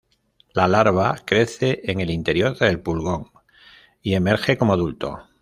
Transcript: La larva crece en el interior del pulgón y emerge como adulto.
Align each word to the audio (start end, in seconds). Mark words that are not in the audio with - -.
La 0.55 0.67
larva 0.67 1.13
crece 1.25 1.81
en 1.83 1.99
el 1.99 2.09
interior 2.09 2.57
del 2.57 2.79
pulgón 2.79 3.27
y 4.01 4.15
emerge 4.15 4.57
como 4.57 4.73
adulto. 4.73 5.19